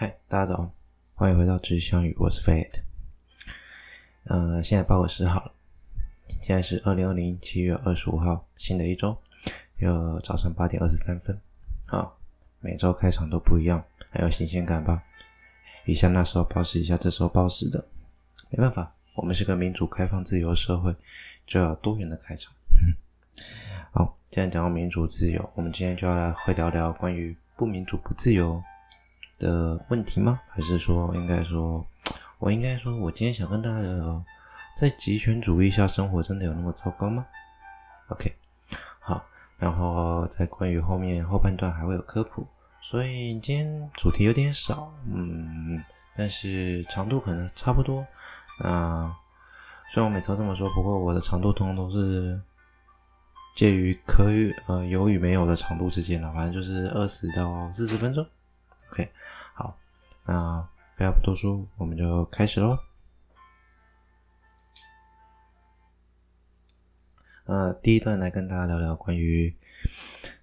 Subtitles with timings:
[0.00, 0.72] 嗨，大家早，
[1.14, 2.70] 欢迎回到知相遇，我是 Fat。
[4.24, 5.52] 呃，现在八月十号，
[6.40, 9.14] 现在是二零二零七月二十五号，新的一周，
[9.76, 11.38] 又早上八点二十三分。
[11.84, 12.18] 好，
[12.60, 15.02] 每周开场都不一样，很有新鲜感吧？
[15.84, 17.84] 一下那时候报时，一下这时候报时的，
[18.48, 20.96] 没办法，我们是个民主、开放、自由社会，
[21.44, 22.50] 就要多元的开场。
[23.92, 28.62] 好，既然讲到民主自由，我们今天就要来会聊聊关于不民主、不自由
[29.40, 30.38] 的问题吗？
[30.50, 31.84] 还是说，应该说，
[32.38, 34.22] 我应该说，我今天想跟大家聊聊，
[34.76, 37.26] 在极权主义下生活真的有那么糟糕吗
[38.08, 38.32] ？OK，
[39.00, 39.24] 好，
[39.58, 42.46] 然后在关于后面后半段还会有科普，
[42.82, 45.82] 所以今天主题有点少，嗯，
[46.16, 48.06] 但是长度可能差不多。
[48.62, 49.12] 那
[49.88, 52.38] 虽然我每次都这么说，不过我的长度通常都是
[53.56, 58.26] 介于可与呃有与没有的长度之间了，反正就是二十到四十分钟。
[58.92, 59.10] OK。
[59.60, 59.78] 好，
[60.24, 62.78] 那不要不多说，我们就开始喽。
[67.44, 69.54] 呃，第一段来跟大家聊聊关于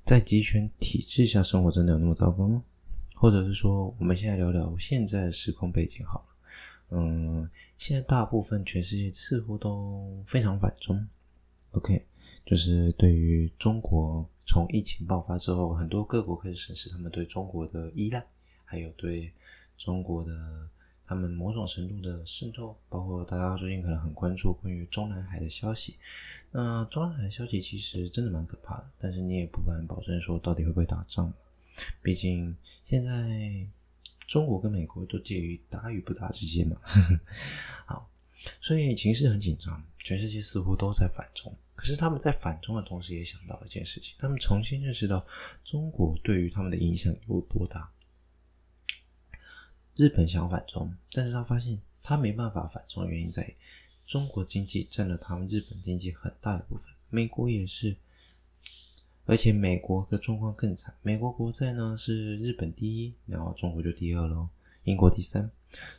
[0.05, 2.63] 在集权体制下生活真的有那么糟糕吗？
[3.15, 6.25] 或者是说，我们现在聊聊现在的时空背景好了。
[6.89, 11.07] 嗯，现在大部分全世界似乎都非常反中。
[11.71, 12.05] OK，
[12.45, 18.23] 就是对于中国从疫情爆发之后，很多各国开始审视他们对中国的依赖。
[18.67, 19.31] 还有对
[19.77, 20.69] 中国的
[21.05, 25.95] 他们某种程度的渗透，包括大家最近可能很关注关于中南海的消息。
[26.51, 31.33] 那中南海的消息其实真的蛮可怕的，但是你也不敢保证说到底会不会打仗。
[32.03, 33.65] 毕竟现在
[34.27, 36.75] 中国跟美国都介于打与不打之间嘛。
[37.87, 38.09] 好，
[38.59, 41.55] 所以情势很紧张，全世界似乎都在反中。
[41.73, 45.25] 可是他们在反中的同时，也想到一件事情：他们重新认识到
[45.63, 47.89] 中国对于他们的影响有多大。
[49.97, 53.51] 日本想反中，但是他发现他没办法反中的原因在
[54.05, 57.95] 中国经济占了他们日本经济很大的部分，美国也是，
[59.25, 64.47] 而且美国的状况更惨，美国国债呢是日本第一，然后中国就第二喽，
[64.83, 65.49] 英国第三，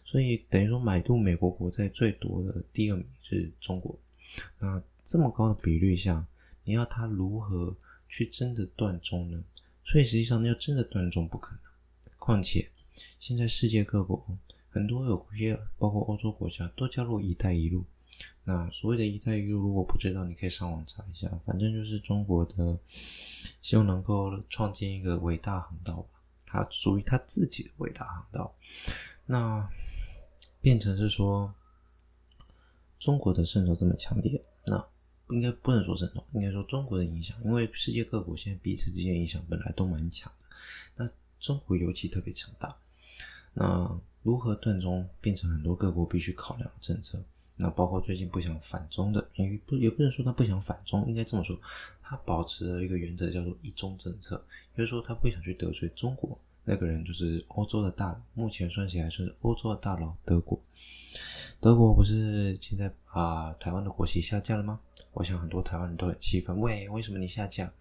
[0.05, 3.99] 所以等于说买入美国国债最多的第二名是中国，
[4.61, 6.25] 那这么高的比率下，
[6.63, 7.77] 你要他如何
[8.09, 9.43] 去真的断中呢？
[9.83, 12.71] 所以实际上要真的断中不可能，况且。
[13.21, 14.25] 现在世界各国
[14.71, 17.85] 很多有些，包括欧洲国家都加入“一带一路”。
[18.45, 21.29] 那所谓的一带一路，如果不知道，你可以上网查一下。
[21.45, 22.79] 反正就是中国的，
[23.61, 28.55] 希望能够创建一个伟大航道吧，它属于它自己的伟大航道。
[29.27, 29.69] 那
[30.61, 31.55] 变成是说，
[32.99, 34.85] 中国的渗透这么强烈，那
[35.29, 40.57] 应该不能说渗透，应该说中国的影响，因为世界各国现在彼此之间影响本来都蛮强的，
[40.97, 42.77] 那中国尤其特别强大。
[43.55, 47.23] 那如何断中变成很多各国必须考量的政策？
[47.57, 51.59] 那包括最近不想反中的，也不也不能说他不想反中，应该这么说，
[52.03, 54.45] 他保持了一个原则叫做一中政策，
[54.75, 56.39] 也就是说他不想去得罪中国。
[56.65, 60.61] 那个人就是欧洲的大佬，目前算起来是欧洲的大佬，德国。
[61.61, 64.79] 德国不是现在把台湾的国旗下架了吗？
[65.13, 67.73] 我想很多台湾人都很气愤，喂，为什么你下架？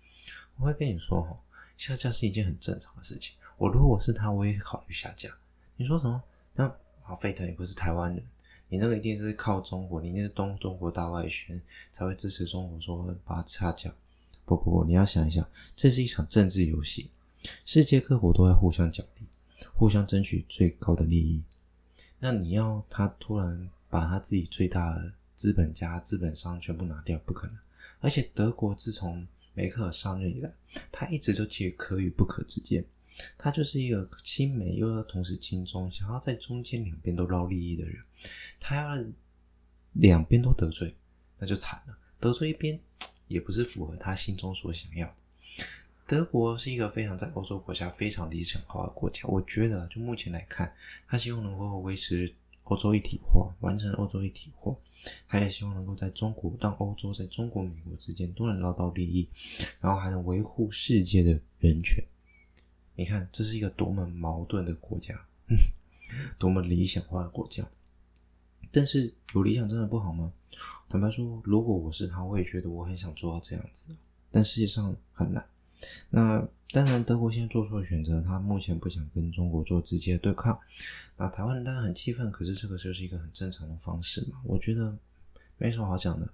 [0.55, 1.37] 我会跟你说哈，
[1.77, 3.35] 下架是一件很正常的事情。
[3.57, 5.29] 我如果我是他，我也考虑下架。
[5.79, 6.21] 你说什么？
[6.55, 6.65] 那
[7.03, 8.23] 啊，费特，你不是台湾人，
[8.67, 11.61] 你那个一定是靠中国，你那是东中国大外宣
[11.91, 13.93] 才会支持中国说把它掐架。
[14.43, 17.11] 不不不，你要想一想，这是一场政治游戏，
[17.63, 19.27] 世界各国都在互相角力，
[19.75, 21.43] 互相争取最高的利益。
[22.17, 27.55] 那你要他突然把他自己最大的资本家、资本商全部拿掉，不可能。
[27.99, 30.51] 而且德国自从梅克尔上任以来，
[30.91, 32.83] 他一直都介于可与不可之间。
[33.37, 37.97] 他就是一个亲美又要同时亲中，想要在中间两边都捞利益的人。
[38.59, 39.05] 他要
[39.93, 40.95] 两边都得罪，
[41.39, 41.97] 那就惨了。
[42.19, 42.79] 得罪一边
[43.27, 45.15] 也不是符合他心中所想要。
[46.07, 50.73] 德国是一个非常在欧洲国家非常理想化的国家，我觉得就目前来看，
[51.07, 52.33] 他希望能够维持
[52.63, 54.73] 欧洲一体化，完成欧洲一体化。
[55.27, 59.27] 他也希望能够在中国，让欧洲在中国、美国之间都能捞到利益，
[59.81, 62.03] 然后还能维护世界的人权。
[62.97, 65.13] 你看，这是一个多么矛盾的国家，
[66.39, 67.63] 多么理想化的国家。
[68.71, 70.33] 但是有理想真的不好吗？
[70.89, 73.95] 坦白说，如果我是他，我也觉得我很想做到这样子，
[74.31, 75.47] 但世界上很难。
[76.09, 80.59] 那当然，德国现在做出了选择，他目前不想跟中国做直接对抗。
[81.17, 84.41] 那台湾人当然很气愤，可是这个就是一个很正常的方式嘛。
[84.43, 84.97] 我觉得
[85.59, 86.27] 没什么好讲的，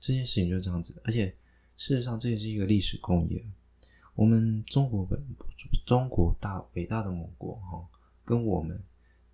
[0.00, 1.00] 这件事情就是这样子。
[1.04, 1.28] 而且
[1.76, 3.44] 事实上，这也是一个历史共业。
[4.14, 5.18] 我们中国本
[5.86, 7.88] 中国大伟大的母国哈，
[8.24, 8.80] 跟我们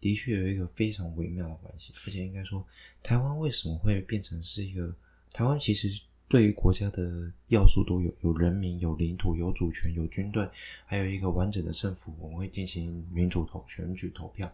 [0.01, 2.65] 的确有一个非常微妙的关系，而且应该说，
[3.03, 4.95] 台湾为什么会变成是一个
[5.33, 5.59] 台湾？
[5.59, 5.91] 其实
[6.29, 10.49] 对于国家的要素都有，有人民、有领土、有主权、有军队，
[10.87, 12.15] 还有一个完整的政府。
[12.21, 14.51] 我们会进行民主投选举投票，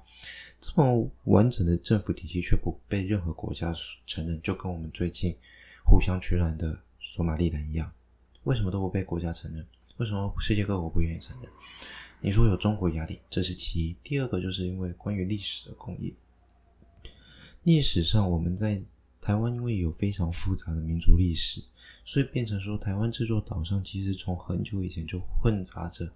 [0.58, 3.74] 这么完整的政府体系却不被任何国家
[4.06, 5.36] 承认，就跟我们最近
[5.84, 7.92] 互相取暖的索马利兰一样，
[8.44, 9.66] 为什么都不被国家承认？
[9.96, 11.48] 为什么世界各国不愿意承认？
[12.20, 13.96] 你说有中国压力，这是其一。
[14.02, 16.12] 第二个就是因为关于历史的工业。
[17.62, 18.82] 历史上我们在
[19.20, 21.62] 台湾，因为有非常复杂的民族历史，
[22.04, 26.12] 所以变成说台湾这座岛上其实从很久以前就混杂着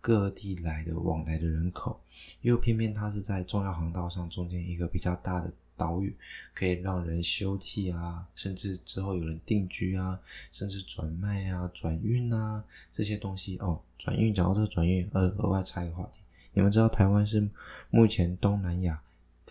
[0.00, 1.98] 各地来的往来的人口，
[2.42, 5.50] 又偏偏它是在重要航道上中间一个比较大的。
[5.82, 6.14] 岛屿
[6.54, 10.16] 可以让人休憩啊，甚至之后有人定居啊，
[10.52, 12.62] 甚至转卖啊、转运啊
[12.92, 13.82] 这些东西哦。
[13.98, 16.20] 转运，讲到这个转运，额额外插一个话题，
[16.52, 17.48] 你们知道台湾是
[17.90, 19.02] 目前东南亚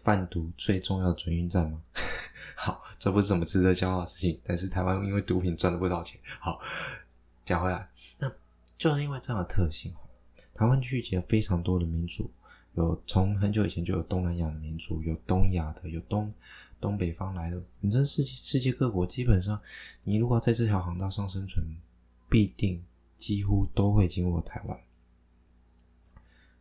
[0.04, 1.82] 贩毒最重要的转运站吗？
[2.56, 6.18] 好，这不是什么值得骄傲的事情，但是台湾因为毒品赚了不少钱。
[6.40, 6.62] 好，
[7.44, 8.32] 讲回来，那
[8.78, 9.94] 就是因为这样的特性，
[10.54, 12.32] 台湾聚集了非常多的民族。
[12.76, 16.34] 有从很久以前就有东南亚的民族，有东亚的，有东
[16.80, 17.62] 东北方来的。
[17.82, 19.60] 反正世界世界各国基本上，
[20.06, 21.66] 你如果在这条航道上生存，
[22.30, 22.82] 必定
[23.18, 24.80] 几乎都会经过台湾。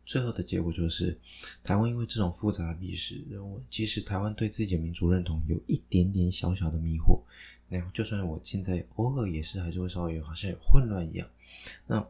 [0.05, 1.17] 最后的结果就是，
[1.63, 7.21] 台湾因为这种复杂的历史人物，即使台湾对自己的民族认同有一点点小小的迷惑，
[7.69, 11.25] 那就算我现在偶尔也是还是会稍微有好像有混乱一样，
[11.87, 12.05] 那。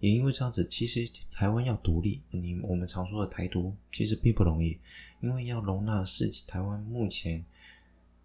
[0.00, 4.78] 也因为这样子，其实台湾要独立，你我们常说的台独，其实并不容易，
[5.20, 7.44] 因为要容纳是台湾目前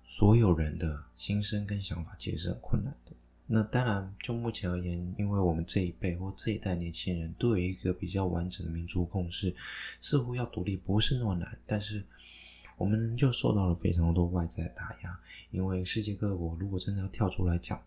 [0.05, 3.11] 所有人的心声跟想法，其实是很困难的。
[3.47, 9.53] 那当然，就目前而言，因为我们这一辈或这一代年轻人都有一个比较完整的民族共识，
[9.99, 12.03] 似乎要独立不是那么难，但是
[12.77, 15.19] 我们仍旧受到了非常多外在的打压，
[15.51, 17.81] 因为世界各国如果真的要跳出来讲。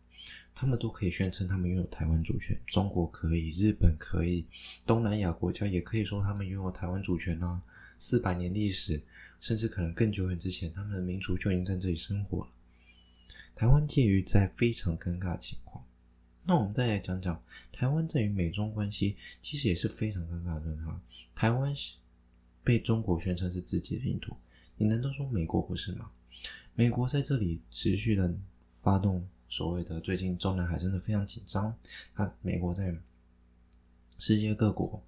[0.58, 4.46] 他们都可以宣称他们拥有台湾主权，中国可以，日本可以，
[4.86, 7.60] 东南亚国家也可以说他们拥有台湾主权啊。
[7.98, 9.02] 四百年历史，
[9.38, 12.50] 甚至可能更久远之前，他们的民族就已经在这里生活了。
[13.54, 15.84] 台湾介于在非常尴尬的情况。
[16.44, 20.98] 那我们再来讲讲台湾在于美中关系，其实也是非常尴尬的哈。
[21.34, 21.96] 台湾是
[22.64, 24.34] 被中国宣称是自己的领土，
[24.78, 26.10] 你难道说美国不是吗？
[26.74, 28.34] 美国在这里持续的
[28.72, 29.28] 发动。
[29.48, 31.74] 所谓的最近中南海真的非常紧张，
[32.14, 32.94] 他美国在
[34.18, 35.02] 世界各国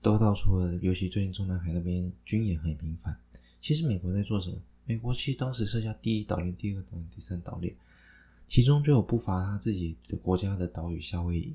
[0.00, 3.16] 都到处了，尤其最近中南海那边军演很频繁。
[3.60, 4.56] 其实美国在做什么？
[4.84, 7.74] 美国其实当时设下第一岛链、第二岛链、第三岛链，
[8.46, 11.54] 其中就有不乏他自己的国家的岛屿夏威夷。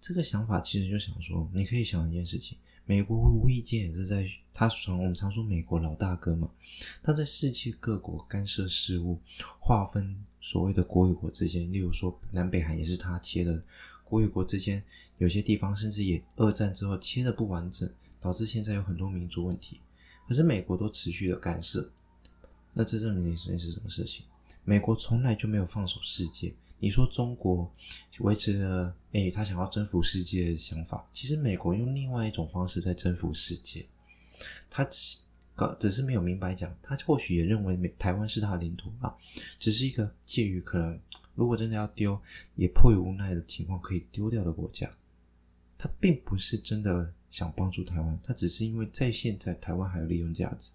[0.00, 2.58] 这个想法其实就想说，你可以想一件事情。
[2.88, 6.50] 美国无意间也是在，他常我们常说美国老大哥嘛，
[7.02, 9.18] 他在世界各国干涉事务，
[9.60, 13.62] 划分所谓的国与国之间，例如说南北韩也是他切的，
[14.02, 14.82] 国与国之间
[15.18, 17.86] 有些地方甚至也二战之后切的不完整，
[18.22, 19.78] 导致现在有很多民族问题，
[20.26, 21.90] 可是美国都持续的干涉，
[22.72, 24.24] 那这证明是什么事情？
[24.64, 26.54] 美国从来就没有放手世界。
[26.78, 27.72] 你说中国
[28.20, 33.84] 维持了诶，他想要征服世界的想法，其实美国用另外一种方式在征服世界。
[34.70, 35.18] 他只
[35.80, 39.12] 只是没有明白讲，他或许也认为美台湾是他的领土啊，
[39.58, 40.98] 只是一个介于可能
[41.34, 42.20] 如果真的要丢，
[42.54, 44.88] 也迫于无奈的情况可以丢掉的国家。
[45.76, 50.70] 他并不是真的想帮助台湾，他只是因为在现在台湾还有利用价值。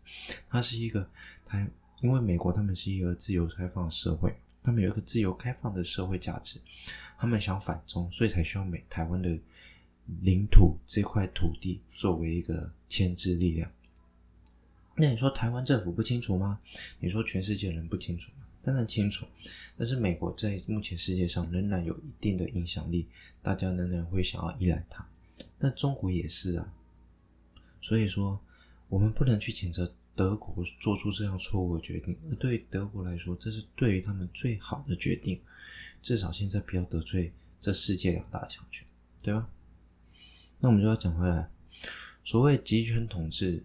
[0.50, 1.08] 他是一个
[1.46, 1.66] 台，
[2.02, 4.34] 因为美国他们是一个自由开放社会。
[4.64, 6.58] 他们有一个自由开放的社会价值，
[7.18, 9.38] 他们想反中，所以才需要美台湾的
[10.22, 13.70] 领土这块土地作为一个牵制力量。
[14.96, 16.60] 那你说台湾政府不清楚吗？
[17.00, 18.46] 你说全世界人不清楚吗？
[18.64, 19.28] 当然清楚。
[19.78, 23.08] 但是美国在目前世界上仍然有一定的影响力，
[23.42, 25.06] 大家仍然会想要依赖它。
[25.60, 26.74] 那中国也是啊。
[27.82, 28.40] 所以说，
[28.88, 29.94] 我们不能去谴责。
[30.16, 35.40] 德国做出这样错误的决定，而对于德国来说，这是对于他们最好的决定。
[36.02, 38.86] 至少现在不要得罪这世界两大强权，
[39.22, 39.50] 对吧？
[40.60, 41.50] 那我们就要讲回来，
[42.24, 43.64] 所谓集权统治，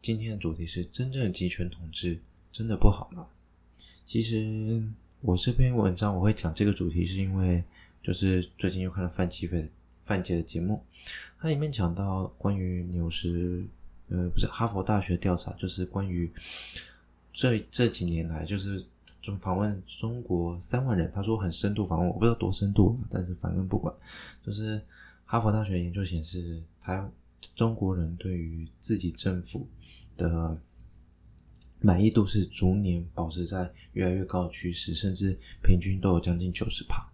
[0.00, 2.20] 今天的主题是真正的集权统治
[2.52, 3.26] 真的不好吗？
[4.06, 4.82] 其实
[5.20, 7.64] 我这篇文章我会讲这个主题，是因为
[8.02, 9.68] 就是最近又看了范琪斐
[10.04, 10.82] 范姐的节目，
[11.40, 13.66] 它里面讲到关于纽时。
[14.14, 16.30] 呃，不是哈佛大学调查，就是关于
[17.32, 18.84] 这这几年来，就是
[19.20, 23.92] 中访问中国三万人，他说很深度访问，我不知道多深度，但是反正不管，
[24.46, 24.80] 就是
[25.24, 27.04] 哈佛大学研究显示，台
[27.56, 29.66] 中国人对于自己政府
[30.16, 30.56] 的
[31.80, 37.04] 满意度是逐年保持在越来越高的趋势，甚至平均都有将近九十趴。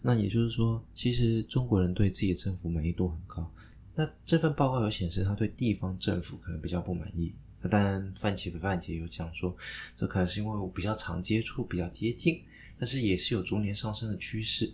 [0.00, 3.52] 那也就是说，其实中国人对自己的政府满意度很高。
[3.94, 7.34] 那这份报告有显示，他对地方政府可能比较不满意。
[7.60, 9.54] 那当然，范琪范姐有讲说，
[9.96, 12.42] 这可能是因为我比较常接触，比较接近，
[12.78, 14.72] 但是也是有逐年上升的趋势。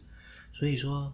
[0.52, 1.12] 所以说，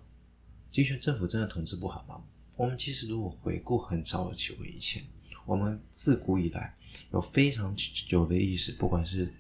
[0.71, 2.23] 集权政府真的统治不好吗？
[2.57, 5.03] 我们其实如果回顾很早的几回以前，
[5.47, 6.75] 我们自古以来
[7.13, 9.33] 有非常久的历史，不管是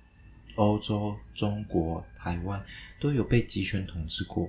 [0.54, 2.64] 欧洲、中国、台湾，
[2.98, 4.48] 都有被集权统治过。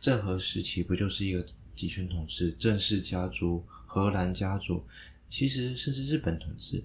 [0.00, 1.44] 郑和时期不就是一个
[1.82, 2.52] 集权统治？
[2.60, 4.84] 郑氏家族、荷兰家族，
[5.28, 6.80] 其实甚至日本统治，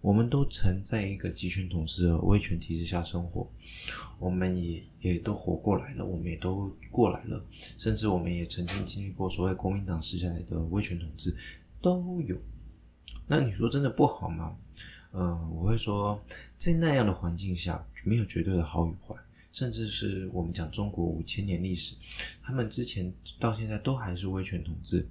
[0.00, 3.46] 我们都曾在一个集权统治的威权体制下生活，
[4.18, 7.44] 我们也也都活过来了，我们也都过来了，
[7.76, 11.36] 甚至我们也曾经经历过所谓国民党时代的威权统治，
[11.82, 12.34] 都有。
[13.26, 14.56] 那你说真的不好吗？
[15.12, 16.18] 嗯、呃，我会说，
[16.56, 19.14] 在那样的环境下，没有绝对的好与坏，
[19.52, 21.96] 甚至是我们讲中国五千年历史，
[22.42, 25.06] 他们之前到现在都还是威权统治。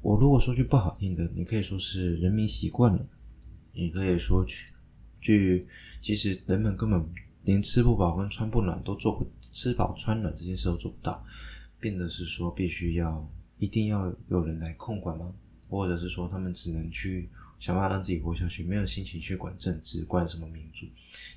[0.00, 3.06] 我如果说句不好听的，你可以说是人民习惯了，
[3.72, 4.72] 你可以说去
[5.20, 5.66] 去，
[6.00, 7.04] 其实人们根本
[7.44, 11.24] 连吃不饱跟穿不暖都做不，吃饱穿暖这件事都做不到，
[11.78, 13.28] 变得是说必须要
[13.58, 15.32] 一定要有人来控管吗？
[15.68, 20.86] 或者是说，他们只能去想办法让自己活下去，没有心情去管政治，管什么民主。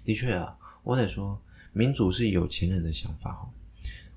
[0.04, 1.42] 的确啊，我得说，
[1.78, 3.50] 民主是有钱人的想法哈。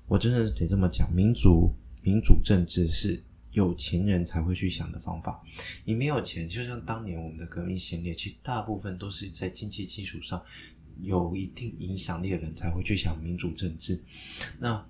[0.07, 1.69] 我真的得这么讲，民主、
[2.01, 5.43] 民主政治是有钱人才会去想的方法。
[5.83, 10.41] 你没有钱，就像当年我们的革命先烈，其实大部分都是在经济基础上
[11.01, 14.01] 有一定影响力的人才会去想民主政治。
[14.57, 14.83] 那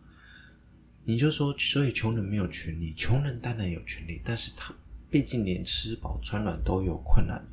[1.06, 4.72] 你就说，所以穷人没有权利，穷人当然有权利，但是他。
[5.12, 7.44] 毕竟连吃饱穿暖都有困难，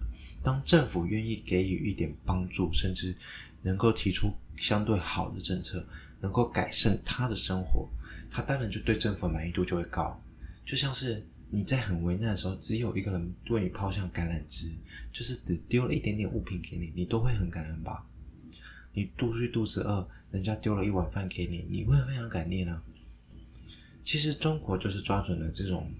[0.42, 3.16] 当政府愿意给予一点帮助，甚至
[3.62, 5.86] 能够提出相对好的政策，
[6.20, 7.88] 能够改善他的生活，
[8.30, 10.20] 他当然就对政府满意度就会高。
[10.64, 14.70] 就像是你在很为难的时候，只有一个人为你抛向橄榄枝，
[15.12, 18.04] 就是只丢了一点点物品给你，你都会很感恩吧？
[18.92, 22.82] 你肚子肚子饿，人家丢了一碗饭给你，你会非常感念啊。
[24.04, 25.90] 其实中国就是抓准了这种。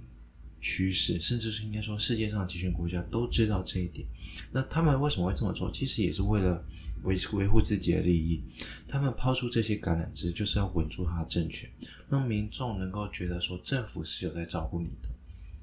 [0.59, 4.05] 趋势，甚至是应该说，世界上的集权国家都知道这一点。
[4.51, 5.71] 那他们为什么会这么做？
[5.71, 6.65] 其实也是为了
[7.03, 8.43] 维维护自己的利益。
[8.89, 11.71] 他们抛出这些橄榄枝，就是要稳住他的政权，
[12.09, 15.09] 让民众能够觉得说政府是有在照顾你的。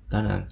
[0.09, 0.47] 当然，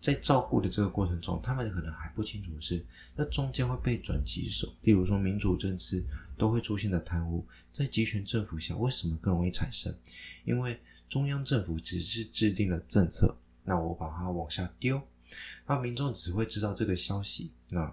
[0.00, 4.72] 在照顾的这个过程中，他们可能还不清楚的是，那中间会被转几手。
[4.82, 6.04] 例如说，民主政治
[6.36, 9.94] 都会出现的贪污，在集权政府下为什么更容易产生？
[10.44, 10.78] 因为
[11.08, 13.36] 中央政府只是制定了政策。
[13.68, 15.02] 那我把它往下丢，
[15.66, 17.50] 那民众只会知道这个消息。
[17.70, 17.92] 那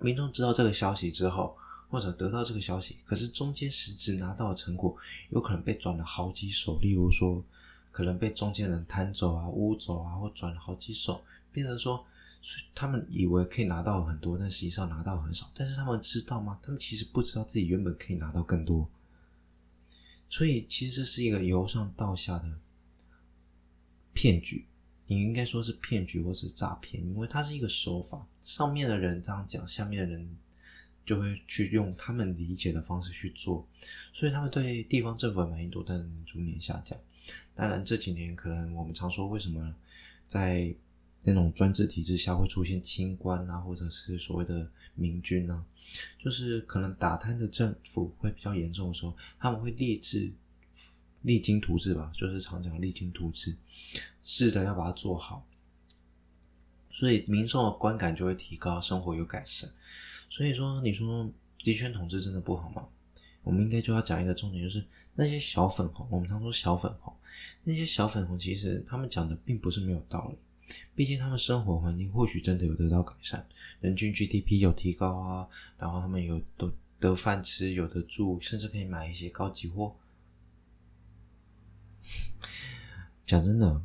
[0.00, 1.56] 民众知道这个消息之后，
[1.88, 4.96] 或者得到这个消息，可是中间实质拿到的成果
[5.28, 6.78] 有可能被转了好几手。
[6.80, 7.44] 例如说，
[7.90, 12.04] 可能被中间人贪走啊、污走啊，或转了好几手，变成说
[12.74, 15.50] 他们以为可以拿到很多，但实际上拿到很少。
[15.54, 16.58] 但是他们知道吗？
[16.62, 18.88] 他们其实不知道自己原本可以拿到更多。
[20.28, 22.58] 所以，其实这是一个由上到下的。
[24.12, 24.66] 骗局，
[25.10, 28.24] 你应该说是骗局或是诈骗，因为它是一个手法。
[28.44, 30.36] 上面的人这样讲，下面的人
[31.04, 33.66] 就会去用他们理解的方式去做，
[34.12, 36.96] 所以他们对地方政府的满意度当然逐年下降。
[37.56, 39.74] 当然这几年可能我们常说，为什么
[40.28, 40.72] 在
[41.24, 45.64] 那种专制体制下会出现清官啊，或者是所谓的明君啊，
[46.20, 50.30] 就是可能打贪的政府会比较严重的时候，他们会立志。
[51.22, 53.54] 励精图治吧，就是常讲励精图治，
[54.22, 55.46] 是的，要把它做好，
[56.90, 59.70] 所以民众的观感就会提高，生活有改善。
[60.28, 61.30] 所以说，你说
[61.62, 62.88] 集权统治真的不好吗？
[63.42, 64.84] 我们应该就要讲一个重点，就是
[65.14, 67.12] 那些小粉红，我们常说小粉红，
[67.64, 73.46] 那些小粉红其实他们讲的并不是没有道理，毕竟他们生活环境或许真的有得到改善，
[73.80, 75.48] 人均 GDP 有提高啊，
[75.78, 79.94] 然后他们有得得饭吃，有得住，甚至可以买一些高级货。
[83.26, 83.82] 讲真的，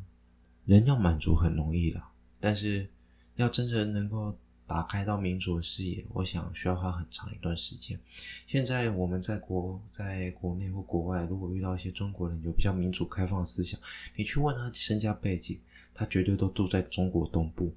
[0.66, 2.90] 人要满足很容易啦，但是
[3.36, 8.00] 要真正能够打开到民主的视野，我想需要花很长一段时间。
[8.48, 13.80] 现在我们在国在国内或国外，如果遇到一些中国人有比较民主开放思想，
[14.16, 15.60] 你去问他身家背景，
[15.94, 17.76] 他绝对都住在中国东部。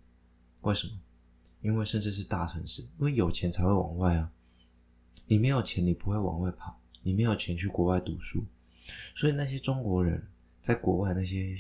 [0.63, 0.93] 为什么？
[1.61, 4.31] 因为甚至是大城市，因为有钱才会往外啊。
[5.27, 8.45] 你没有钱，你不会往外跑，你没有钱去国外读书。
[9.15, 10.27] 所以那些中国人
[10.63, 11.59] 在国外那些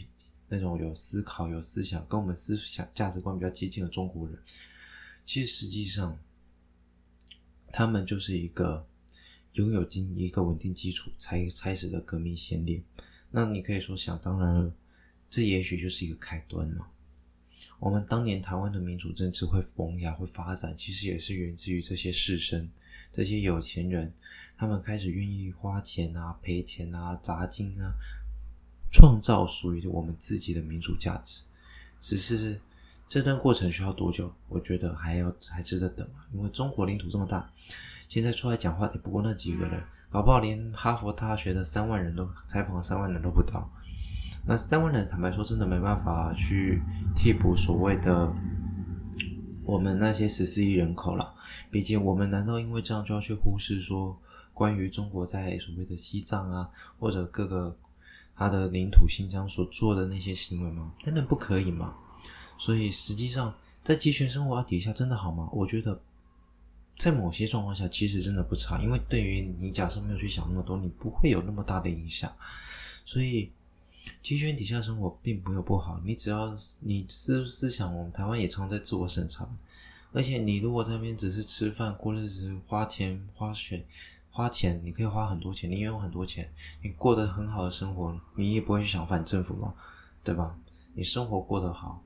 [0.49, 4.38] 那种有思考、有思想、跟我们思想价值观比较接近的中国人，
[5.25, 6.18] 其实实际上
[7.70, 8.87] 他们就是一个
[9.52, 12.82] 拥有经一个稳定基础才开始的革命先烈。
[13.30, 14.73] 那你可以说想当然了，
[15.28, 16.87] 这也许就是一个开端嘛。
[17.78, 22.66] 我们当年台湾的民主政治会萌芽、会发展，其实也是源自于这些士绅、
[23.12, 24.12] 这些有钱人，
[24.58, 27.94] 他们开始愿意花钱啊、赔钱啊、砸金啊。
[28.90, 31.42] 创造属于我们自己的民主价值，
[32.00, 32.58] 只是
[33.06, 34.32] 这段过程需要多久？
[34.48, 36.24] 我觉得还要还值得等啊！
[36.32, 37.50] 因为中国领土这么大，
[38.08, 43.70] 现在出来讲话也不过那几个人，搞不好连哈佛大学的三万人都采访三万人都不到。
[44.46, 46.80] 那三万人，坦白说，真的没办法去
[47.14, 48.34] 替补所谓的
[49.64, 51.34] 我们那些十四亿人口了。
[51.70, 54.18] 毕竟，我们难道因为这样就要去忽视说
[54.58, 57.76] 关于中国在所谓的西藏啊，或者各个？
[58.40, 60.94] 他的领土新疆所做的那些行为吗？
[61.02, 61.96] 真的不可以吗？
[62.56, 65.48] 所以实际上，在集权生活底下，真的好吗？
[65.52, 66.00] 我觉得，
[66.96, 68.80] 在某些状况下，其实真的不差。
[68.80, 72.32] 因为对于你，假设没有去想那么多，你不会有那么大的影响。
[73.04, 73.50] 所以，
[74.22, 76.00] 集权底下生活并没有不好。
[76.04, 79.48] 你只要你思思想，我们台湾也常在自我审查。
[80.12, 83.84] 而且，你如果在那边只是吃饭、过日子、花钱、花钱。
[84.38, 86.49] 花钱，你可以花很多钱，你拥有很多钱，
[86.80, 89.75] 你过得很好的生活，你也不会去想反政府嘛，
[90.23, 90.54] 对吧？
[90.95, 92.00] 你生活过得好，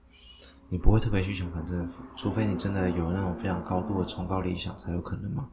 [0.70, 5.46] 你不会特别去想反政府，除非你真的有那种非常高度的崇高理想才有可能嘛。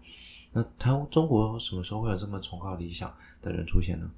[0.53, 4.09] 那他中国什么时候会有这么崇高理想的人出现呢？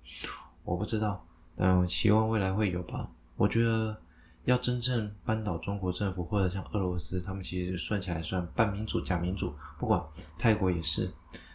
[0.64, 1.26] 我不知道，
[1.56, 3.10] 但我希望未来会有吧。
[3.38, 4.00] 我觉得
[4.46, 10.00] 要真正扳倒中国政府，或者像俄罗斯，他们其实算起来算半民主假民主，不管
[10.38, 11.12] 泰国也是。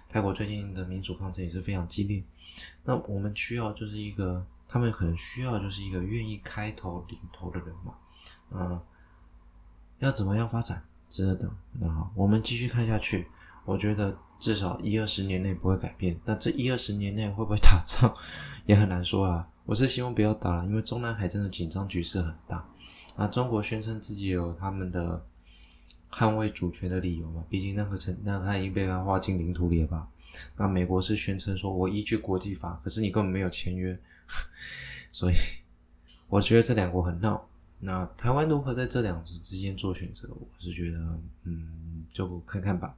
[0.08, 2.22] 泰国最近的民主抗争也是非常激烈，
[2.84, 7.94] 那我们需要就是一个，他们可能需要就是一个愿意开头领头的人嘛，
[8.50, 8.80] 嗯，
[9.98, 11.50] 要怎么样发展，值得等。
[11.72, 13.26] 那好，我们继续看下去，
[13.64, 18.14] 我觉得至少一二十年内不会改变，那这一二十年内会不会打仗
[18.64, 19.46] 也很难说啊。
[19.64, 22.66] 我是希望不要打了，因为中南海真的紧张局势很大，
[23.16, 25.26] 啊，中国宣称自己有他们的。
[26.16, 30.08] 捍卫主权的理由嘛，毕竟那个城，那他已经被他划进领土里了吧？
[30.56, 33.98] 那美国是宣称说，我依据国际法，可是你根本没有签约，
[35.12, 35.34] 所以
[36.28, 37.46] 我觉得这两国很闹。
[37.80, 40.26] 那台湾如何在这两者之间做选择？
[40.30, 40.98] 我是觉得，
[41.44, 42.96] 嗯，就看看吧。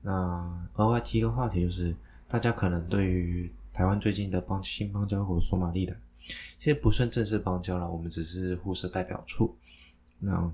[0.00, 1.94] 那额外提一个话题，就是
[2.28, 5.94] 大家可能对于台湾最近的邦新邦交国索马利的，
[6.58, 9.54] 其实不算正式邦交了，我们只是互设代表处。
[10.18, 10.50] 那。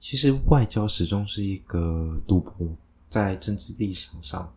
[0.00, 2.68] 其实外交始终是一个赌博，
[3.08, 4.54] 在政治立场上，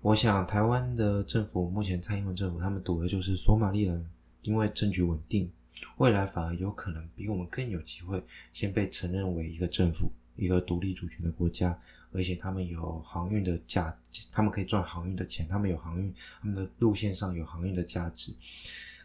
[0.00, 4.04] 我想台湾的政府目前蔡英文政府他们赌的就是索马利人，
[4.40, 5.50] 因为政局稳定，
[5.98, 8.22] 未来反而有可能比我们更有机会
[8.54, 11.78] 先被承认为一个政府，一个独立主权的国家，
[12.10, 13.94] 而且他们有航运的价，
[14.32, 18.32] 他们可以赚航运的钱，他们有航运，他们的路线上有航运的价值，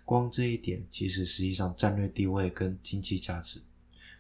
[0.05, 3.61] 光这一点其实实际上战略地位跟经济价值。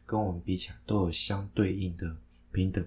[0.07, 2.15] 跟我们比起来，都有相对应的
[2.51, 2.83] 平等。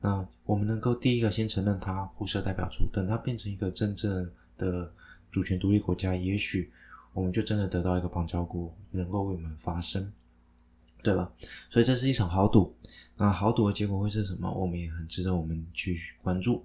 [0.00, 4.92] 那我们能够第一个先承认它，互设代表处，等它变成一个真正的
[5.32, 6.70] 主权独立国家，也许
[7.14, 10.12] 我们就真的得到一个邦交国，能够为我们发声，
[11.02, 11.32] 对吧？
[11.70, 12.74] 所以这是一场豪赌。
[13.16, 14.52] 那豪赌的结果会是什么？
[14.52, 16.62] 我们也很值得我们去关注。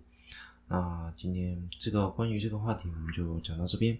[0.68, 3.98] 那今天这个关于这个话题，我们就讲到这边。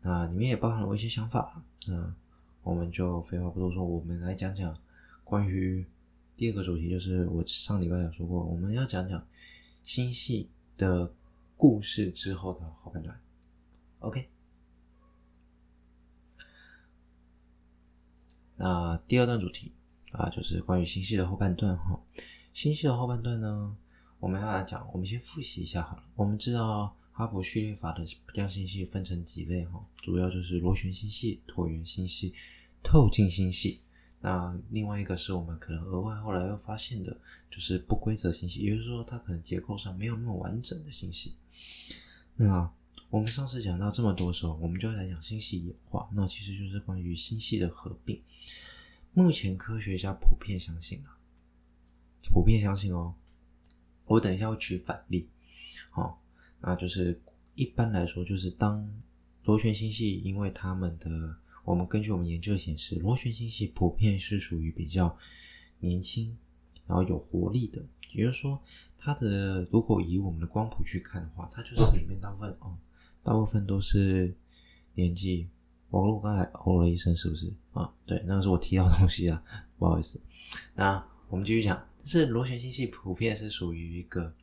[0.00, 1.62] 那里面也包含了我一些想法。
[1.86, 2.14] 那
[2.62, 4.74] 我们就废话不多说，我们来讲讲。
[5.30, 5.86] 关于
[6.36, 9.24] 第二个主题，就是我上礼拜有说过，我们要讲讲
[9.84, 11.14] 新戏的
[11.56, 13.16] 故事之后的后半段。
[14.00, 14.28] OK，
[18.56, 19.70] 那第二段主题
[20.14, 22.02] 啊，就是关于新戏的后半段哈。
[22.52, 23.76] 新戏的后半段呢，
[24.18, 26.02] 我们要来讲，我们先复习一下好了。
[26.16, 32.34] 我们知道哈勃序列法的将星系分成几类哈，主要就是螺旋星系、椭圆星系、
[32.82, 33.78] 透镜星系。
[34.22, 37.16] 那另外一个是我们可能额外后来又发现的，
[37.50, 41.34] 就是不规则新戏，也就是说它可能结构上没有那么完整的信息。
[42.36, 42.70] 那
[43.08, 48.20] 我们上次讲到这么多时候，我们就来讲星系演化，那其实就是关于星系的合并。
[49.14, 51.16] 目前科学家普遍相信啊，
[52.30, 53.14] 普遍相信哦。
[54.04, 55.30] 我等一下会举反例，
[55.88, 56.22] 好，
[56.60, 57.18] 那就是
[57.54, 58.86] 一般来说，就是当
[59.44, 61.36] 螺旋星系，因为它们的。
[61.64, 65.16] 我们根据我们研究显示，螺旋星系普遍是属于比较
[65.78, 66.36] 年轻，
[66.86, 67.82] 然后有活力的。
[68.12, 68.60] 也就是说，
[68.98, 72.76] 它的如果以我们的光谱去看的话，它就是里面大部分哦，
[73.22, 74.34] 大部分都是
[74.94, 75.48] 年纪
[75.90, 77.92] 网络刚才哦了一声，是不是啊？
[78.04, 79.42] 对，那是我提到的东西啊，
[79.78, 80.20] 不好意思。
[80.74, 84.34] 那我们继续讲，是螺旋星系普遍是属于一个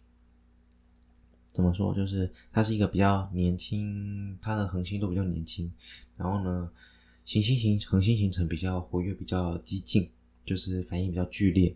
[1.47, 1.93] 怎么说？
[1.93, 5.69] 就是它是一个比较年轻，它的恒星都比较年轻，
[6.15, 6.71] 然后呢，
[7.27, 10.09] 行星形恒星形成比较活跃，比较激进，
[10.45, 11.75] 就是反应比较剧烈。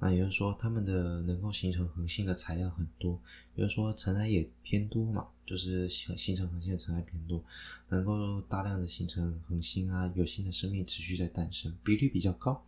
[0.00, 3.16] 那也就是说，它们的能够形成恒星的材料很多，
[3.54, 7.40] 也就是说尘埃也偏多嘛，就是形形成恒星的尘埃偏多，
[7.88, 12.60] 能够大量的形成恒星啊，有新的生命持续在诞生，比率比较高。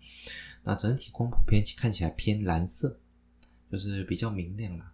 [0.62, 3.00] 那整体光谱偏看起来偏蓝色，
[3.68, 4.92] 就是比较明亮啦，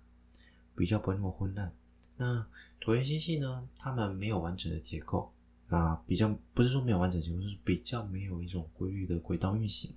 [0.75, 1.71] 比较不会那么昏暗。
[2.17, 2.47] 那
[2.81, 5.31] 椭圆星系呢，它们没有完整的结构。
[5.71, 9.93] 那比较不是说没有完整性，就是比较没有一种规律的轨道运行。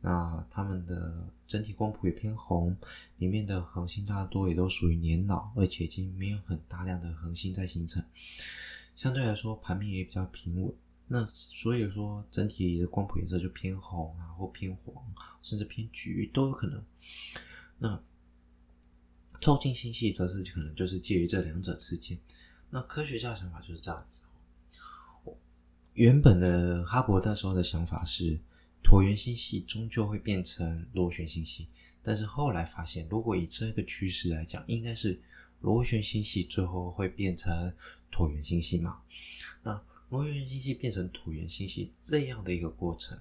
[0.00, 2.76] 那它们的整体光谱也偏红，
[3.18, 8.04] 里面的恒星大多也都属于年老，而且已经没有很大量的恒星在形成。
[8.96, 10.74] 相对来说，盘面也比较平稳。
[11.06, 14.94] 那所以说，整体的光谱颜色就偏红啊，或偏黄，
[15.42, 16.82] 甚至偏橘都有可能。
[17.78, 18.02] 那
[19.40, 22.18] 透镜星系则是可能就是介于这两者之间。
[22.70, 24.24] 那科学家的想法就是这样子。
[25.94, 28.36] 原本的哈勃那时候的想法是，
[28.82, 31.68] 椭圆星系终究会变成螺旋星系，
[32.02, 35.20] 但是后来发现，如果以这个趋势来讲，应该是
[35.60, 37.72] 螺旋星系最后会变成
[38.10, 38.98] 椭圆星系嘛？
[39.62, 43.16] 那螺旋星系变成椭圆星系这样的一个过程，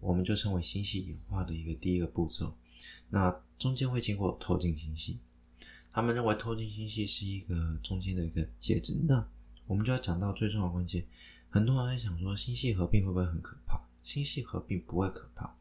[0.00, 2.56] 我们就称为星系演化的一个第一个步骤。
[3.10, 5.18] 那中间会经过透镜星系，
[5.92, 8.96] 他们认为透镜星系是一个中间的一个介质。
[9.06, 9.22] 那
[9.66, 11.04] 我们就要讲到最重要的关键。
[11.50, 13.80] 很多人在想说，星系合并会不会很可怕？
[14.04, 15.52] 星系合并不会可怕，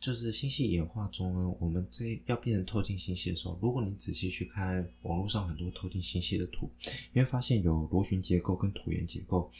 [0.00, 6.70] 就是星系演化中呢，我们在要变成透镜星系的时候，如果你仔细去看网络上很多透镜星系的图，
[7.12, 9.50] 你会发现有螺旋结构跟椭圆结构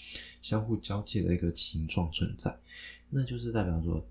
[0.43, 2.57] 相互交界的一个形状存在，
[3.11, 4.07] 那就是代表说，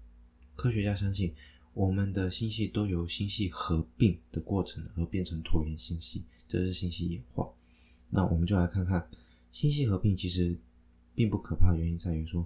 [0.57, 1.33] 科学家相信
[1.73, 7.49] 我们的星系都由星系合并的过程而变成椭圆星系，这是星系演化。
[8.09, 9.07] 那我们就来看看
[9.53, 10.57] 星系合并其实。
[11.15, 12.45] 并不可怕的原因在于说，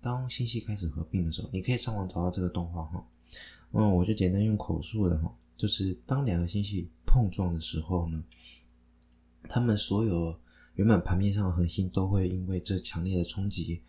[0.00, 3.06] 当星系开始合并的时候，你可以上网找到这个动画哈。
[3.72, 8.24] 嗯，我就简单用口述的哈，就是当两个星系碰撞的时候呢，
[9.48, 10.34] 它们所有
[10.74, 13.80] 原本盘面上的恒星都会因为这强烈的冲击，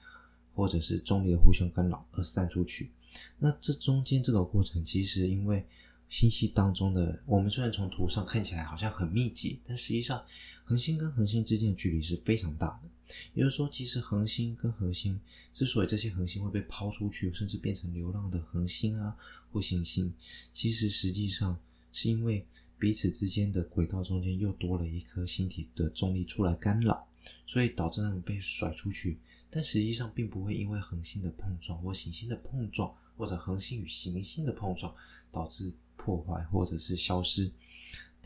[0.53, 2.91] 或者是重力的互相干扰而散出去。
[3.37, 5.65] 那这中间这个过程，其实因为
[6.09, 10.21] 星系当中的我们虽然从图上看起来好像很密集，但实际上
[10.69, 13.15] 恒星跟恒星之间的距离是非常大的。
[13.34, 15.19] 也就是说，其实恒星跟恒星
[15.51, 19.17] 之所以这些恒星会被抛出去，甚至变成流浪的恒星啊
[19.51, 20.13] 或行星，
[20.53, 21.60] 其实实际上
[21.91, 22.45] 是因为
[22.77, 27.03] 彼此之间的轨道中间又多了一颗星体的重力出来干扰，
[27.47, 29.17] 所以导致它们被甩出去。
[29.49, 34.93] 但实际上并不会因为恒星的碰撞或行星的碰撞，或者恒星与行星的碰撞
[35.32, 37.51] 导致破坏或者是消失。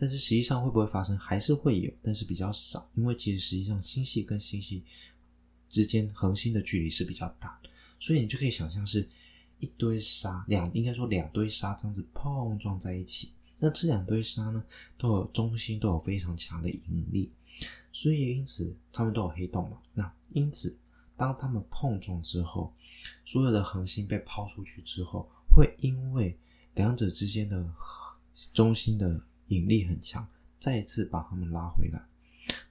[0.03, 1.17] 但是实际上会不会发生？
[1.17, 4.83] 还是会有，但是比较少，因为其实实际上星系跟星系
[5.69, 7.57] 之间恒星的距离是比较大，
[8.01, 9.07] 所以你就可以想象是
[9.59, 13.29] 一堆沙，两应该说两堆沙这样子碰撞在一起。
[13.59, 14.61] 那这两堆沙呢，
[14.97, 17.31] 都有中心都有非常强的引力，
[17.93, 19.77] 所以因此它们都有黑洞嘛。
[19.93, 20.77] 那因此
[21.15, 22.73] 当它们碰撞之后，
[23.23, 26.37] 所有的恒星被抛出去之后，会因为
[26.75, 27.65] 两者之间的
[28.51, 30.27] 中心的引力很强，
[30.59, 32.01] 再次把它们拉回来。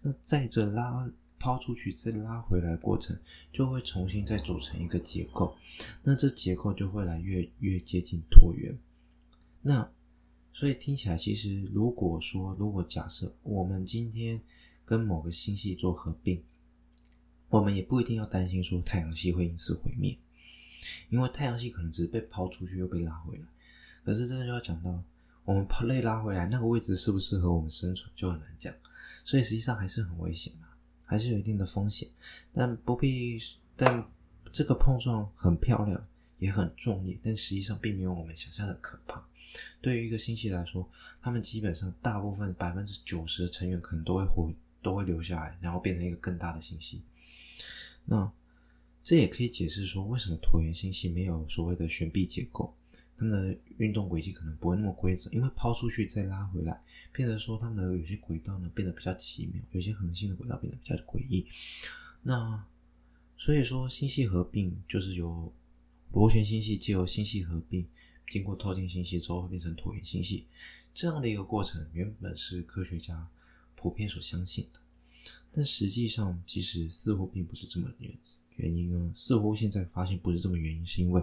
[0.02, 3.18] 那在这拉抛出去再拉回来过程，
[3.52, 5.56] 就会重新再组成一个结构。
[6.02, 8.76] 那这结构就会来越越接近椭圆。
[9.62, 9.90] 那
[10.52, 14.40] 所以听起来，其实如果说，如果假设我们今天
[14.84, 16.42] 跟某个星系做合并，
[17.48, 20.16] 我们也不一定要担心说太阳系会因此毁灭，
[21.08, 23.44] 因为太阳系可能只是被抛出去又被拉回来。
[24.04, 25.02] 可是这个就要讲到。
[25.44, 28.72] 我们把类拉回来，那个位置适不适合我们生存就很难讲，
[29.24, 30.66] 所以实际上还是很危险的，
[31.05, 32.09] 还是有一定的风险。
[32.55, 33.40] 但不必，
[33.74, 34.05] 但
[34.52, 36.07] 这个碰撞很漂亮，
[36.38, 39.24] 也很壮烈，但实际上并没有我们想象的可怕。
[39.81, 40.88] 对于一个星系来说，
[41.20, 44.50] 他们基本上大部分百分之九十的成员可能都会活，
[44.81, 47.02] 都会留下来，然后变成一个更大的星系。
[48.05, 48.31] 那
[49.02, 52.72] 这也可以解释说，为什么椭圆星系没有所谓的悬臂结构。
[53.16, 61.46] 它们的运动轨迹可能不会那么规则，因为抛出去再拉回来，变成说它们的有些轨道呢变得比较奇妙，有些恒星的轨道变得比较诡异。
[62.22, 62.64] 那
[63.37, 65.53] 所以说星系合并就是由
[66.12, 67.87] 螺旋星系借由星系合并，
[68.29, 70.46] 经过透镜星系之后会变成椭圆星系
[70.94, 73.27] 这样的一个过程，原本是科学家
[73.75, 74.81] 普遍所相信的。
[75.55, 78.11] 但实际上，其实似乎并不是这么原
[78.57, 79.12] 原因呢。
[79.14, 81.22] 似乎现在发现不是这么原因，是因为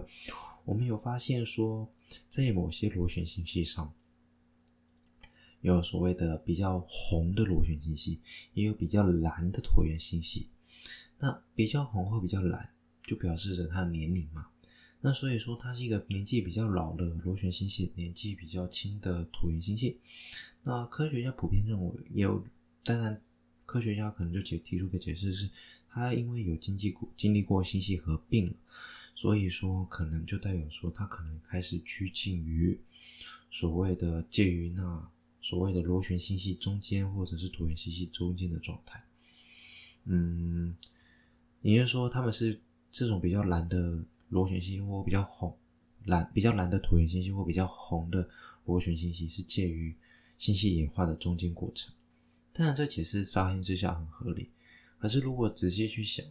[0.64, 1.92] 我们有发现说，
[2.28, 3.92] 在某些螺旋星系上，
[5.60, 8.20] 有所谓的比较红的螺旋星系，
[8.54, 10.48] 也有比较蓝的椭圆星系。
[11.18, 12.70] 那比较红或比较蓝，
[13.02, 14.46] 就表示着它的年龄嘛。
[15.00, 19.98] 那所以说，它是一个年纪比较老的螺旋星系，年纪比较轻的椭圆星系。
[20.62, 22.44] 那科学家普遍认为，也有
[22.84, 23.20] 当然。
[23.66, 25.48] 科学家可能就解提出个解释是，
[25.88, 28.56] 他因为有经历过经历过星系合并了，
[29.20, 32.80] 所以说可能就代表说他可能开始趋近于
[33.50, 35.10] 所谓的介于那
[35.42, 39.04] 所谓的螺旋星系中间或者是椭圆星系中间的状态。
[40.04, 40.74] 嗯，
[41.60, 42.58] 也就是说他们是
[42.90, 45.54] 这种比较蓝的螺旋星系或比较红
[46.06, 48.26] 蓝比较蓝的椭圆星系或比较红的
[48.64, 49.94] 螺旋星系是介于
[50.38, 51.92] 星系演化的中间过程。
[52.54, 54.48] 当然，这解释乍听之下很合理，
[54.98, 56.24] 可是如果仔细去想，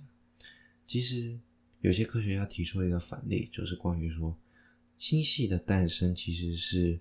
[0.88, 1.40] 其实
[1.82, 4.36] 有些科学家提出了一个反例，就是关于说
[4.98, 7.00] 星系的诞生其实是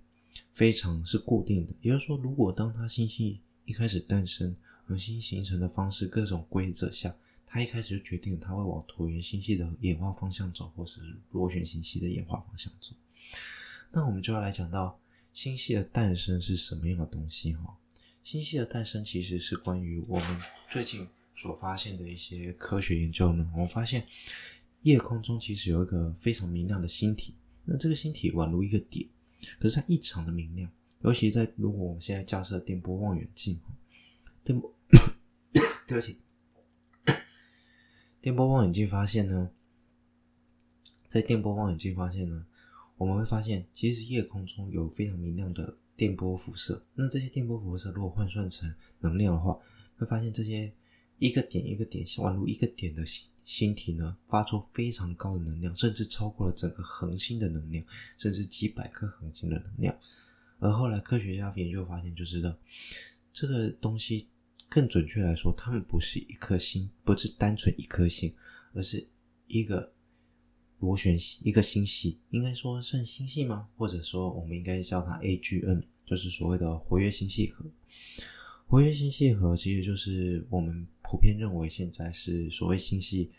[0.52, 1.72] 非常是固定的。
[1.80, 7.14] 也就是说，如果当它星系一开始诞生，恒星形成的方式各种规则下，
[7.46, 11.00] 它一开始就决定它会往椭圆星系的演化方向走，或是
[11.32, 12.94] 螺旋星系的演化方向走。
[13.90, 14.98] 那我们就要来讲到
[15.32, 17.76] 星系的诞生是什么样的东西哈？
[18.22, 23.50] 星系的诞生其实是关于我们最近所发现的一些科学研究呢。
[23.54, 24.06] 我们发现
[24.82, 29.08] 夜空中其实有一个非常明亮的星体，那这个星体宛如一个点，
[29.58, 30.70] 可是它异常的明亮。
[31.02, 33.60] 尤其在如果我们现在架设电波望远镜，
[34.42, 34.74] 电波，
[35.86, 36.18] 对不起，
[38.20, 39.50] 电波望远镜发现呢，
[41.06, 42.46] 在电波望远镜发现呢，
[42.96, 45.76] 我们会发现其实夜空中有非常明亮的。
[45.98, 49.58] 电波辐射，那这些电波辐射如果换算成能量的话，
[49.96, 50.72] 会发现这些
[51.18, 57.82] 一个点一个点，宛如一个点的星星体呢，发出非常高的能量，甚至超过了整个恒星的能量，
[58.18, 59.98] 甚至几百颗恒星的能量。
[60.58, 62.54] 而后来科学家研究发现，就知道
[63.32, 64.28] 这个东西
[64.68, 68.32] 更准确来说，它们不是一颗星，不是单纯一颗星，
[68.74, 69.08] 而是
[69.46, 69.94] 一个。
[70.80, 73.68] 螺旋一个星系，应该说算星系吗？
[73.76, 77.64] 或者说，我们应该叫它 AGN，就是所谓的活跃星系核。
[78.68, 83.32] 活跃星系核其实就是我们普遍认为现在是所谓星系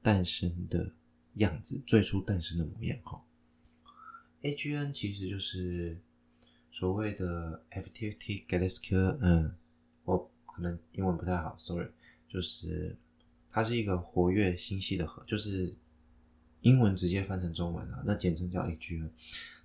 [0.00, 0.92] 诞生的
[1.34, 2.96] 样子，最初诞生的模样。
[3.02, 3.20] 哈
[4.42, 5.98] ，AGN 其实就是
[6.70, 9.18] 所谓的 Active Galaxy。
[9.20, 9.52] 嗯，
[10.04, 11.88] 我可能英文不太好，sorry，
[12.28, 12.96] 就是
[13.50, 15.74] 它是一个活跃星系的核，就是。
[16.62, 19.08] 英文直接翻成中文啊，那简称叫 AGN。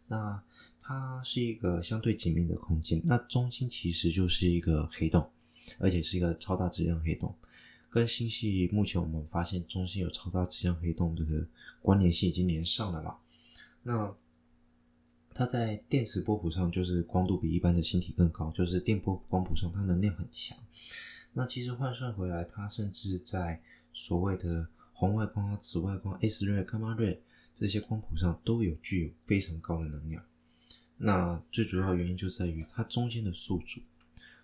[0.07, 0.43] 那
[0.91, 5.29] 它是一个相对紧密的空间，那中心其实就是一个黑洞，
[5.79, 7.33] 而且是一个超大质量黑洞。
[7.89, 11.45] 跟星系目前我们发现中心有超大质量黑洞这个
[11.81, 13.17] 关联性已经连上了啦。
[13.83, 14.15] 那
[15.33, 20.57] 它在电磁波谱上就是光度比一般的星体更高，就是电波光谱上它能量很强。
[21.33, 23.61] 那其实换算回来，它甚至在
[23.93, 27.21] 所谓的红外光、紫外光、X 瑞、伽马瑞
[27.57, 30.23] 这些光谱上都有具有非常高的能量。
[31.03, 33.81] 那最主要原因就在于它中间的宿主，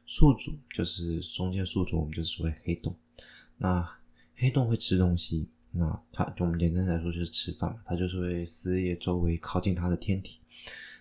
[0.07, 2.95] 宿主就是中间宿主，我们就是所谓黑洞。
[3.57, 3.87] 那
[4.35, 10.39] 黑洞会吃东西，那它就我们简单来说就是吃饭，它就是会撕裂周围靠近它的天体。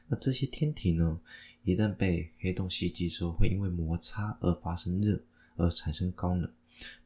[0.08, 1.18] 那这些天体呢，
[1.64, 5.18] 一旦被黑洞袭击之后，会因为摩擦而发生热，
[5.56, 6.50] 而产生高能。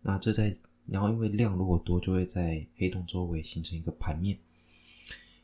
[0.03, 4.37] 那这在然后，因为量如果多，就会在黑洞周围形成一个盘面。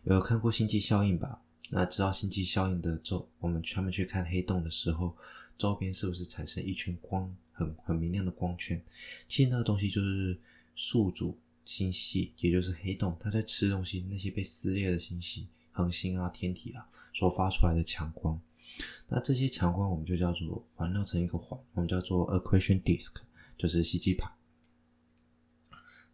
[0.02, 1.40] 有看过星际效应吧？
[1.68, 5.16] 那知道星际效应的周，我们他们去看黑洞的时候，
[5.58, 8.80] 周边是不是产生一圈光，很很明亮的光圈？
[9.26, 10.38] 其实那个东西就是
[10.74, 14.06] 宿主星系，也就是黑洞，它在吃东西。
[14.08, 18.40] 那些被撕裂的星系、恒星啊、天体啊，所发出来的强光。
[19.08, 23.14] 那这些强光我们就叫做环绕成一个环，我们叫做 accretion disk，
[23.58, 24.30] 就是吸积盘。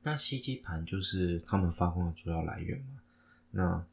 [0.03, 3.01] 那吸积盘就是它们发光的主要来源嘛。
[3.51, 3.87] 那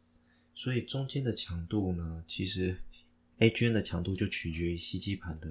[0.59, 2.75] 所以中间的强度呢，其实
[3.39, 5.47] AGN 的强度就取决于吸积盘的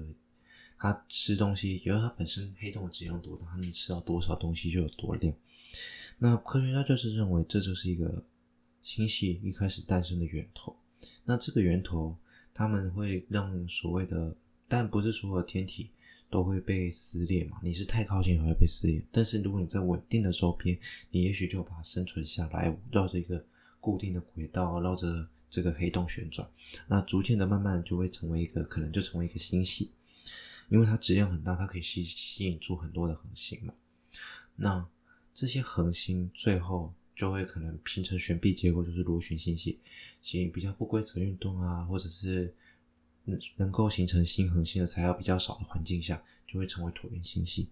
[0.77, 5.33] 它吃东西，也就是它本身黑洞的质量多大，它能吃到多少东西就有多亮。
[6.19, 8.23] 那科学家就是认为这就是一个
[8.83, 10.77] 星系一开始诞生的源头。
[11.25, 12.15] 那这个源头，
[12.53, 14.35] 他们会让所谓的，
[14.67, 15.89] 但不是所有的天体。
[16.31, 17.59] 都会被撕裂嘛？
[17.63, 19.03] 你是太靠近，还会被撕裂。
[19.11, 20.77] 但是如果你在稳定的周边，
[21.09, 23.43] 你也许就把它生存下来，绕着一个
[23.79, 26.49] 固定的轨道，绕着这个黑洞旋转。
[26.87, 29.93] 那逐渐的、慢慢的就会成为一个，可能就成为一个星系。
[30.69, 33.73] 因为它质量很大，它可以吸吸引住很多的恒星嘛。
[34.55, 34.87] 那
[35.33, 39.79] 这些恒星最后就会可能形成旋臂结构，就是螺旋星系，
[40.21, 42.53] 行比较不规则运动啊，或者是
[43.23, 47.69] 能能够形成新恒星的材料比较少的环境下，就会成为椭圆星系。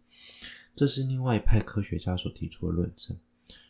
[0.76, 3.16] 这是另外一派科学家所提出的论证。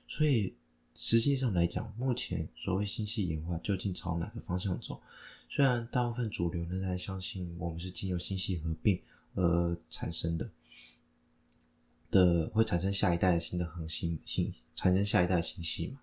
[0.08, 0.56] 所以
[1.00, 5.00] 实际上来讲，目前所谓星系演化究竟朝哪个方向走？
[5.48, 9.00] 虽然大部分主流仍然相信我们是经由星系合并。
[9.36, 10.50] 而，产生的
[12.10, 16.00] 的会产生下一代新的恒星星，产生下一代的星系嘛？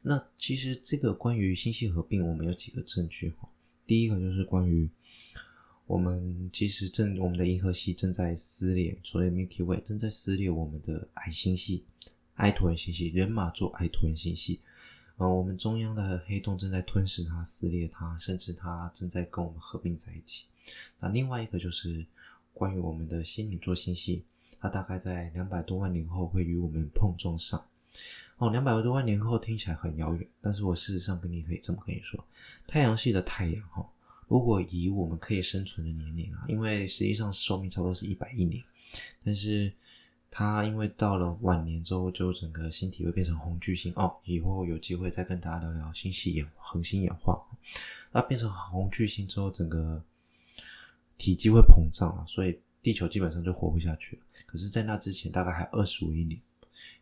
[0.00, 3.46] 那其实这个关于星系合并，我们有几个证据哈。
[3.86, 4.88] 第一个就是关于
[5.86, 11.84] 我们其实正我们的银河系正在撕裂，所谓 Milky Way 正在撕裂我们的矮星系
[12.36, 14.60] 埃椭圆星系，人马座埃椭圆星系。
[15.16, 20.46] 呃，我们中央的黑洞正在吞噬它、撕裂它，甚至它正在跟我们合并在一起。
[21.00, 22.06] 那另外一个就是。
[22.54, 24.22] 关于我们的仙女座星系，
[24.60, 27.66] 它大概在两百多万年后会与我们碰撞上。
[28.36, 32.22] 哦，两百多万年后听起来很遥远，但是我事实上跟你可以这么跟你说，
[32.66, 33.90] 太阳系的太阳哈，
[34.28, 38.62] 如果以我们可以生存的年龄啊，因为实际上寿命差不多是一百亿年，
[39.24, 39.72] 但是
[40.32, 44.12] 它因为到了晚年之后，就整个星体会变成红巨星哦。
[44.24, 47.40] 以后有机会再跟大家聊聊星系演恒星演化。
[48.10, 50.02] 那变成红巨星之后，整个。
[51.18, 54.22] 体积会膨胀啊，所以地球基本上就活不下去了。
[54.44, 56.40] 可是，在那之前，大概还二十五亿年。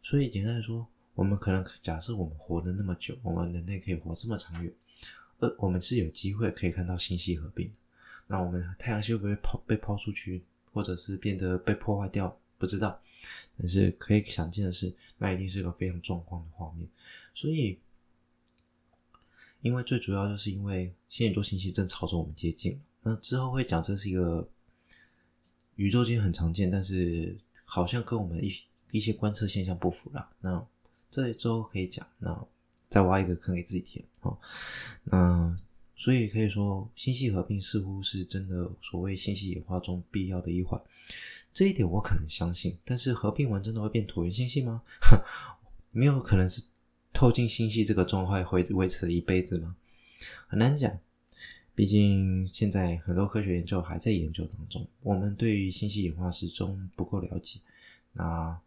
[0.02, 4.70] 所以，简单来说，我们可能假设我们活得那么久，我们人类可以活这么长远，
[5.38, 7.72] 呃，我们是有机会可以看到星系合并。
[8.26, 10.42] 那我们太阳系会不会抛被抛出去，
[10.74, 12.36] 或者是变得被破坏掉？
[12.58, 13.00] 不知道。
[13.58, 16.88] 但是可以想见的是，那一定是一个非常壮观的画面。
[17.34, 17.78] 所以，
[19.60, 22.80] 因为最主要就是因为仙女座星系正朝着我们接近。
[23.02, 24.48] 那之后会讲，这是一个
[25.76, 28.54] 宇宙间很常见，但是好像跟我们一
[28.90, 30.30] 一些观测现象不符了。
[30.40, 30.66] 那
[31.10, 32.46] 这一周可以讲，那
[32.88, 34.04] 再挖一个坑给自己填。
[34.18, 34.40] 好，
[35.04, 35.58] 那
[35.96, 40.80] 所以可以说，星系合并似乎是真的所谓星系演化中必要的一环。
[41.52, 44.82] 这一点我可能相信，但是合并完真的会变椭圆星系吗？
[45.92, 46.62] 没有可能是
[47.12, 49.74] 透镜星系这个状态会维持一辈子吗？
[50.46, 50.98] 很难讲。
[51.74, 57.58] 毕竟现在很多科学研究还在研究当中，我们对于星系演化始终不够了解。
[58.12, 58.58] 那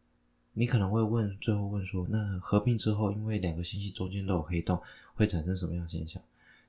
[0.53, 4.81] 你可能会问，最后问说，那合并之后，因为两个星系中间都有黑洞，
[5.13, 6.19] 会产生什么样的现象？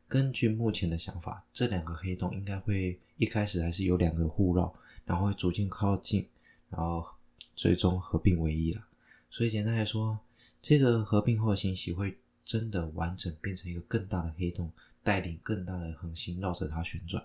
[0.06, 6.28] 根据目前的想法，这两个黑洞应该会一开始还是有两个互绕，然后会逐渐靠近，
[6.70, 7.06] 然后
[7.54, 8.84] 最终合并为一了。
[9.30, 10.18] 所以简单来说，
[10.62, 14.72] 这个合并后的星系会真的完整变成一个更大的黑洞。
[15.04, 17.22] 带领更大的恒星绕着它旋转，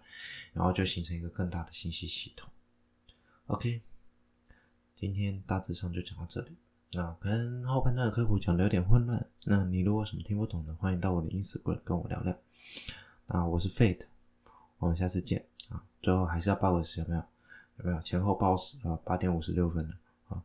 [0.51, 2.49] 然后就形成一个更大的星系系统。
[3.47, 3.79] OK，
[4.93, 6.57] 今天大致上就讲到这里。
[6.91, 12.37] 那可能后半段的科普讲的有点混乱，那你如果什么听不懂的，欢迎到我的 Instagram 跟我聊聊。
[13.27, 14.07] 那，我是 Fate，
[14.79, 15.81] 我们下次见啊！
[16.01, 17.23] 最后还是要报个时，有没有？
[17.79, 18.01] 有没有？
[18.01, 19.95] 前后报时啊，八点五十六分了
[20.27, 20.41] 啊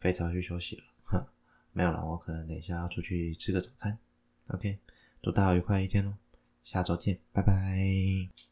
[0.00, 0.82] 非常去休息了。
[1.04, 1.24] 哼，
[1.72, 3.96] 没有了，我可能等一下要出去吃个早餐。
[4.48, 4.78] OK，
[5.22, 6.14] 祝大家愉快一天喽！
[6.64, 8.51] 下周见，拜拜。